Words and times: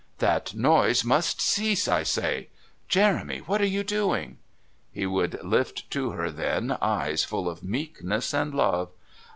"That 0.17 0.55
noise 0.55 1.03
must 1.03 1.39
cease, 1.39 1.87
I 1.87 2.01
say. 2.01 2.47
Jeremy, 2.89 3.37
what 3.45 3.61
are 3.61 3.67
you 3.67 3.83
doing?" 3.83 4.39
He 4.91 5.05
would 5.05 5.39
lift 5.43 5.91
to 5.91 6.09
her 6.13 6.31
then 6.31 6.75
eyes 6.81 7.23
full 7.23 7.47
of 7.47 7.61
meekness 7.61 8.33
and 8.33 8.51
love. 8.51 8.89